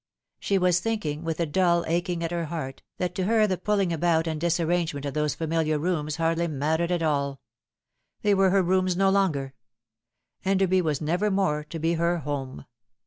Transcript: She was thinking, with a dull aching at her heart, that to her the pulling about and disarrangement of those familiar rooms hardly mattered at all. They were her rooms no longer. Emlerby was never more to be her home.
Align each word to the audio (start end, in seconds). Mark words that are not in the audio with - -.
She 0.39 0.57
was 0.57 0.79
thinking, 0.79 1.23
with 1.23 1.39
a 1.39 1.45
dull 1.45 1.85
aching 1.85 2.23
at 2.23 2.31
her 2.31 2.45
heart, 2.45 2.81
that 2.97 3.13
to 3.13 3.25
her 3.25 3.45
the 3.45 3.55
pulling 3.55 3.93
about 3.93 4.25
and 4.25 4.41
disarrangement 4.41 5.05
of 5.05 5.13
those 5.13 5.35
familiar 5.35 5.77
rooms 5.77 6.15
hardly 6.15 6.47
mattered 6.47 6.91
at 6.91 7.03
all. 7.03 7.39
They 8.23 8.33
were 8.33 8.49
her 8.49 8.63
rooms 8.63 8.97
no 8.97 9.11
longer. 9.11 9.53
Emlerby 10.43 10.81
was 10.81 11.01
never 11.01 11.29
more 11.29 11.63
to 11.65 11.77
be 11.77 11.93
her 11.93 12.17
home. 12.17 12.65